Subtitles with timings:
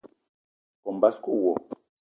[0.83, 1.53] Kome basko wo.